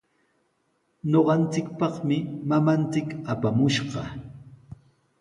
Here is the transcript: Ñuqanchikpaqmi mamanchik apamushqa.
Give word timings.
Ñuqanchikpaqmi 1.11 2.17
mamanchik 2.49 3.09
apamushqa. 3.31 4.01